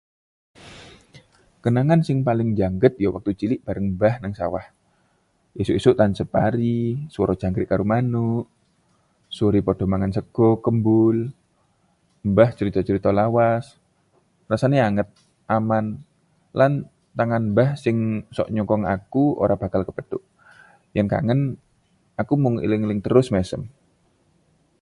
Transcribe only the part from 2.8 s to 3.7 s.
ya wektu cilik